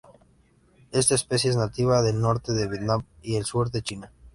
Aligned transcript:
Esta 0.91 1.13
especie 1.13 1.51
es 1.51 1.57
nativa 1.57 2.01
del 2.01 2.21
norte 2.21 2.53
de 2.53 2.67
Vietnam 2.67 3.03
y 3.21 3.35
el 3.35 3.45
sur 3.45 3.69
de 3.69 3.83
China. 3.83 4.11